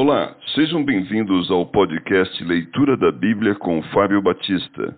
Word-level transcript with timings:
Olá, 0.00 0.36
sejam 0.54 0.84
bem-vindos 0.84 1.50
ao 1.50 1.66
podcast 1.66 2.44
Leitura 2.44 2.96
da 2.96 3.10
Bíblia 3.10 3.56
com 3.56 3.82
Fábio 3.92 4.22
Batista. 4.22 4.96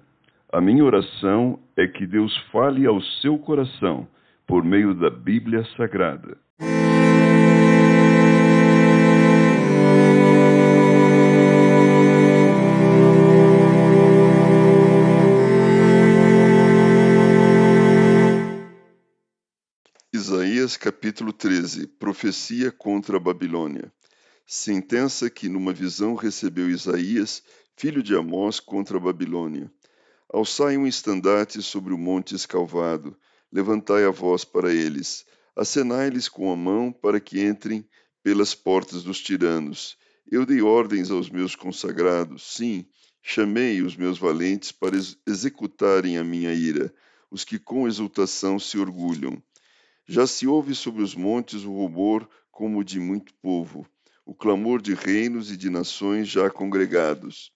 A 0.52 0.60
minha 0.60 0.84
oração 0.84 1.58
é 1.74 1.86
que 1.86 2.06
Deus 2.06 2.36
fale 2.52 2.84
ao 2.84 3.00
seu 3.22 3.38
coração 3.38 4.06
por 4.46 4.62
meio 4.62 4.94
da 4.94 5.08
Bíblia 5.08 5.64
Sagrada. 5.74 6.36
Isaías 20.12 20.76
capítulo 20.76 21.32
13 21.32 21.88
Profecia 21.98 22.70
contra 22.70 23.16
a 23.16 23.20
Babilônia 23.20 23.90
sentença 24.52 25.30
que 25.30 25.48
numa 25.48 25.72
visão 25.72 26.16
recebeu 26.16 26.68
Isaías, 26.68 27.40
filho 27.76 28.02
de 28.02 28.16
Amós, 28.16 28.58
contra 28.58 28.96
a 28.96 29.00
Babilônia. 29.00 29.72
Alçai 30.28 30.76
um 30.76 30.88
estandarte 30.88 31.62
sobre 31.62 31.94
o 31.94 31.98
monte 31.98 32.34
escalvado, 32.34 33.16
levantai 33.52 34.04
a 34.04 34.10
voz 34.10 34.44
para 34.44 34.74
eles, 34.74 35.24
acenai-lhes 35.54 36.28
com 36.28 36.50
a 36.50 36.56
mão 36.56 36.90
para 36.90 37.20
que 37.20 37.40
entrem 37.40 37.88
pelas 38.24 38.52
portas 38.52 39.04
dos 39.04 39.20
tiranos. 39.20 39.96
Eu 40.28 40.44
dei 40.44 40.60
ordens 40.60 41.12
aos 41.12 41.30
meus 41.30 41.54
consagrados, 41.54 42.56
sim, 42.56 42.84
chamei 43.22 43.82
os 43.82 43.94
meus 43.94 44.18
valentes 44.18 44.72
para 44.72 44.96
ex 44.96 45.16
executarem 45.28 46.18
a 46.18 46.24
minha 46.24 46.52
ira, 46.52 46.92
os 47.30 47.44
que 47.44 47.56
com 47.56 47.86
exultação 47.86 48.58
se 48.58 48.76
orgulham. 48.76 49.40
Já 50.08 50.26
se 50.26 50.48
ouve 50.48 50.74
sobre 50.74 51.04
os 51.04 51.14
montes 51.14 51.62
o 51.62 51.70
rubor 51.70 52.28
como 52.50 52.82
de 52.82 52.98
muito 52.98 53.32
povo 53.34 53.86
o 54.24 54.34
clamor 54.34 54.82
de 54.82 54.94
reinos 54.94 55.50
e 55.50 55.56
de 55.56 55.70
nações 55.70 56.28
já 56.28 56.50
congregados. 56.50 57.52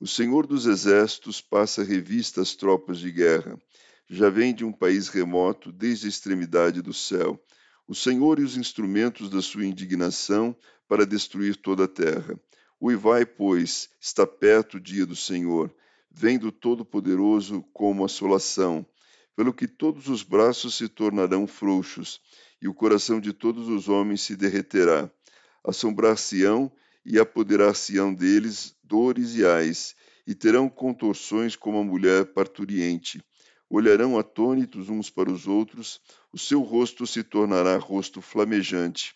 O 0.00 0.06
Senhor 0.06 0.46
dos 0.46 0.66
Exércitos 0.66 1.40
passa 1.40 1.82
revista 1.82 2.40
às 2.40 2.54
tropas 2.54 2.98
de 2.98 3.10
guerra. 3.10 3.58
Já 4.08 4.30
vem 4.30 4.54
de 4.54 4.64
um 4.64 4.72
país 4.72 5.08
remoto, 5.08 5.70
desde 5.70 6.06
a 6.06 6.08
extremidade 6.08 6.80
do 6.80 6.94
céu. 6.94 7.38
O 7.86 7.94
Senhor 7.94 8.38
e 8.38 8.42
os 8.42 8.56
instrumentos 8.56 9.28
da 9.28 9.42
sua 9.42 9.66
indignação 9.66 10.56
para 10.88 11.04
destruir 11.04 11.56
toda 11.56 11.84
a 11.84 11.88
terra. 11.88 12.38
Uivai, 12.80 13.26
pois, 13.26 13.90
está 14.00 14.26
perto 14.26 14.76
o 14.76 14.80
dia 14.80 15.04
do 15.04 15.16
Senhor. 15.16 15.74
Vem 16.10 16.38
do 16.38 16.50
Todo-Poderoso 16.50 17.62
como 17.72 18.04
assolação, 18.04 18.86
pelo 19.36 19.52
que 19.52 19.68
todos 19.68 20.08
os 20.08 20.22
braços 20.22 20.76
se 20.76 20.88
tornarão 20.88 21.46
frouxos, 21.46 22.20
e 22.62 22.66
o 22.66 22.74
coração 22.74 23.20
de 23.20 23.32
todos 23.32 23.68
os 23.68 23.88
homens 23.88 24.22
se 24.22 24.34
derreterá 24.34 25.10
assombrar-se-ão 25.68 26.72
e 27.04 27.18
apoderar-se-ão 27.18 28.14
deles 28.14 28.74
dores 28.82 29.34
e 29.34 29.44
ais, 29.44 29.94
e 30.26 30.34
terão 30.34 30.68
contorções 30.68 31.54
como 31.54 31.78
a 31.78 31.84
mulher 31.84 32.26
parturiente. 32.26 33.22
Olharão 33.68 34.18
atônitos 34.18 34.88
uns 34.88 35.10
para 35.10 35.30
os 35.30 35.46
outros, 35.46 36.00
o 36.32 36.38
seu 36.38 36.62
rosto 36.62 37.06
se 37.06 37.22
tornará 37.22 37.76
rosto 37.76 38.22
flamejante. 38.22 39.14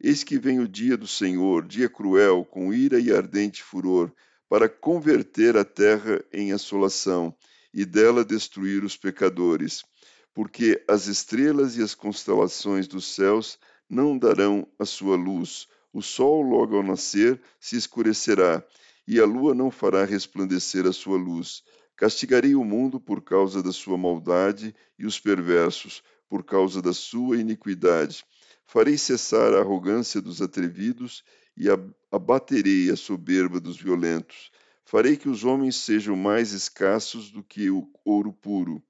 Eis 0.00 0.22
que 0.22 0.38
vem 0.38 0.60
o 0.60 0.68
dia 0.68 0.96
do 0.96 1.06
Senhor, 1.06 1.66
dia 1.66 1.88
cruel, 1.88 2.44
com 2.44 2.72
ira 2.72 3.00
e 3.00 3.10
ardente 3.10 3.62
furor, 3.62 4.12
para 4.48 4.68
converter 4.68 5.56
a 5.56 5.64
terra 5.64 6.22
em 6.32 6.52
assolação 6.52 7.34
e 7.72 7.84
dela 7.84 8.24
destruir 8.24 8.84
os 8.84 8.96
pecadores. 8.96 9.82
Porque 10.34 10.84
as 10.86 11.06
estrelas 11.06 11.76
e 11.76 11.82
as 11.82 11.94
constelações 11.94 12.86
dos 12.86 13.06
céus 13.06 13.58
não 13.88 14.18
darão 14.18 14.66
a 14.78 14.84
sua 14.84 15.16
luz, 15.16 15.66
o 15.94 16.02
sol, 16.02 16.42
logo 16.42 16.76
ao 16.76 16.82
nascer, 16.82 17.40
se 17.60 17.76
escurecerá, 17.76 18.62
e 19.06 19.20
a 19.20 19.24
lua 19.24 19.54
não 19.54 19.70
fará 19.70 20.04
resplandecer 20.04 20.84
a 20.86 20.92
sua 20.92 21.16
luz. 21.16 21.62
Castigarei 21.96 22.56
o 22.56 22.64
mundo 22.64 22.98
por 22.98 23.22
causa 23.22 23.62
da 23.62 23.70
sua 23.70 23.96
maldade 23.96 24.74
e 24.98 25.06
os 25.06 25.20
perversos 25.20 26.02
por 26.28 26.42
causa 26.42 26.82
da 26.82 26.92
sua 26.92 27.36
iniquidade. 27.36 28.24
Farei 28.66 28.98
cessar 28.98 29.54
a 29.54 29.60
arrogância 29.60 30.20
dos 30.20 30.42
atrevidos 30.42 31.22
e 31.56 31.66
abaterei 32.10 32.90
a 32.90 32.96
soberba 32.96 33.60
dos 33.60 33.76
violentos. 33.76 34.50
Farei 34.84 35.16
que 35.16 35.28
os 35.28 35.44
homens 35.44 35.76
sejam 35.76 36.16
mais 36.16 36.50
escassos 36.50 37.30
do 37.30 37.40
que 37.40 37.70
o 37.70 37.88
ouro 38.04 38.32
puro, 38.32 38.82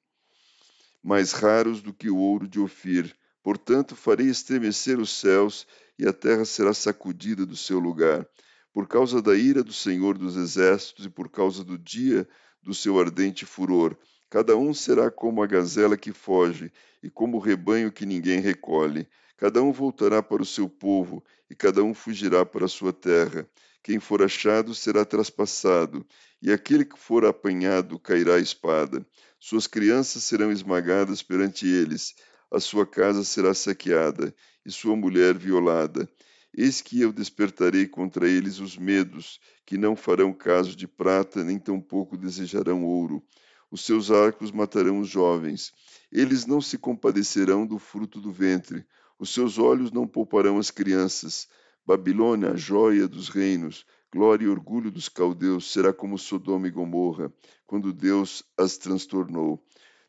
mais 1.02 1.32
raros 1.32 1.82
do 1.82 1.92
que 1.92 2.08
o 2.08 2.16
ouro 2.16 2.48
de 2.48 2.58
Ofir. 2.58 3.14
Portanto, 3.42 3.94
farei 3.94 4.28
estremecer 4.28 4.98
os 4.98 5.10
céus 5.10 5.66
e 5.98 6.06
a 6.06 6.12
terra 6.12 6.44
será 6.44 6.74
sacudida 6.74 7.46
do 7.46 7.56
seu 7.56 7.78
lugar, 7.78 8.26
por 8.72 8.88
causa 8.88 9.22
da 9.22 9.36
ira 9.36 9.62
do 9.62 9.72
Senhor 9.72 10.18
dos 10.18 10.36
Exércitos 10.36 11.06
e 11.06 11.10
por 11.10 11.30
causa 11.30 11.62
do 11.62 11.78
dia 11.78 12.28
do 12.62 12.74
seu 12.74 12.98
ardente 12.98 13.46
furor. 13.46 13.96
Cada 14.28 14.56
um 14.56 14.74
será 14.74 15.10
como 15.10 15.42
a 15.42 15.46
gazela 15.46 15.96
que 15.96 16.12
foge 16.12 16.72
e 17.02 17.08
como 17.08 17.36
o 17.36 17.40
rebanho 17.40 17.92
que 17.92 18.04
ninguém 18.04 18.40
recolhe. 18.40 19.06
Cada 19.36 19.62
um 19.62 19.70
voltará 19.70 20.22
para 20.22 20.42
o 20.42 20.46
seu 20.46 20.68
povo 20.68 21.22
e 21.48 21.54
cada 21.54 21.84
um 21.84 21.94
fugirá 21.94 22.44
para 22.44 22.64
a 22.64 22.68
sua 22.68 22.92
terra. 22.92 23.48
Quem 23.82 24.00
for 24.00 24.22
achado 24.22 24.74
será 24.74 25.04
traspassado, 25.04 26.06
e 26.40 26.50
aquele 26.50 26.86
que 26.86 26.98
for 26.98 27.24
apanhado 27.26 27.98
cairá 27.98 28.36
a 28.36 28.40
espada. 28.40 29.06
Suas 29.38 29.66
crianças 29.66 30.24
serão 30.24 30.50
esmagadas 30.50 31.22
perante 31.22 31.66
eles, 31.68 32.14
a 32.50 32.58
sua 32.58 32.86
casa 32.86 33.22
será 33.22 33.52
saqueada, 33.52 34.34
e 34.64 34.70
sua 34.70 34.96
mulher 34.96 35.36
violada. 35.36 36.08
Eis 36.56 36.80
que 36.80 37.00
eu 37.00 37.12
despertarei 37.12 37.86
contra 37.86 38.28
eles 38.28 38.60
os 38.60 38.78
medos, 38.78 39.40
que 39.66 39.76
não 39.76 39.96
farão 39.96 40.32
caso 40.32 40.76
de 40.76 40.86
prata, 40.86 41.42
nem 41.42 41.58
tampouco 41.58 42.16
desejarão 42.16 42.84
ouro. 42.84 43.22
Os 43.70 43.84
seus 43.84 44.10
arcos 44.10 44.52
matarão 44.52 45.00
os 45.00 45.08
jovens. 45.08 45.72
Eles 46.12 46.46
não 46.46 46.60
se 46.60 46.78
compadecerão 46.78 47.66
do 47.66 47.76
fruto 47.76 48.20
do 48.20 48.30
ventre. 48.30 48.86
Os 49.18 49.34
seus 49.34 49.58
olhos 49.58 49.90
não 49.90 50.06
pouparão 50.06 50.58
as 50.58 50.70
crianças. 50.70 51.48
Babilônia, 51.84 52.52
a 52.52 52.56
joia 52.56 53.08
dos 53.08 53.28
reinos, 53.28 53.84
glória 54.12 54.44
e 54.44 54.48
orgulho 54.48 54.92
dos 54.92 55.08
caldeus, 55.08 55.72
será 55.72 55.92
como 55.92 56.16
Sodoma 56.16 56.68
e 56.68 56.70
Gomorra, 56.70 57.32
quando 57.66 57.92
Deus 57.92 58.44
as 58.56 58.78
transtornou. 58.78 59.60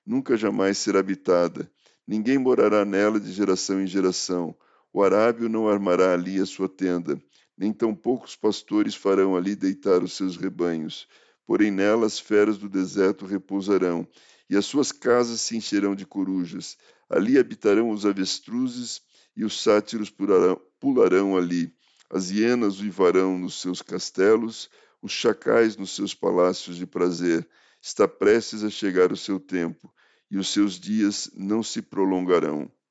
Nunca 0.05 0.37
jamais 0.37 0.77
será 0.77 0.99
habitada 0.99 1.69
Ninguém 2.07 2.38
morará 2.38 2.85
nela 2.85 3.19
de 3.19 3.31
geração 3.31 3.81
em 3.81 3.88
geração. 3.88 4.55
O 4.93 5.01
arábio 5.01 5.49
não 5.49 5.67
armará 5.67 6.13
ali 6.13 6.39
a 6.39 6.45
sua 6.45 6.69
tenda, 6.69 7.19
nem 7.57 7.73
tampouco 7.73 8.25
os 8.25 8.35
pastores 8.35 8.93
farão 8.93 9.35
ali 9.35 9.55
deitar 9.55 10.03
os 10.03 10.13
seus 10.13 10.38
rebanhos. 10.38 11.07
Porém 11.47 11.71
nela 11.71 12.05
as 12.05 12.19
feras 12.19 12.59
do 12.59 12.69
deserto 12.69 13.25
repousarão, 13.25 14.07
e 14.47 14.55
as 14.55 14.66
suas 14.66 14.91
casas 14.91 15.41
se 15.41 15.57
encherão 15.57 15.95
de 15.95 16.05
corujas. 16.05 16.77
Ali 17.09 17.39
habitarão 17.39 17.89
os 17.89 18.05
avestruzes, 18.05 19.01
e 19.35 19.43
os 19.43 19.61
sátiros 19.61 20.11
pularão, 20.11 20.61
pularão 20.79 21.35
ali. 21.35 21.73
As 22.09 22.29
hienas 22.29 22.79
uivarão 22.79 23.37
nos 23.39 23.59
seus 23.59 23.81
castelos, 23.81 24.69
os 25.01 25.11
chacais 25.11 25.75
nos 25.75 25.95
seus 25.95 26.13
palácios 26.13 26.77
de 26.77 26.85
prazer. 26.85 27.47
Está 27.81 28.07
prestes 28.07 28.63
a 28.63 28.69
chegar 28.69 29.11
o 29.11 29.17
seu 29.17 29.39
tempo 29.39 29.91
e 30.30 30.38
os 30.38 30.50
seus 30.50 30.80
dias 30.80 31.30
não 31.36 31.62
se 31.62 31.81
prolongarão. 31.81 32.69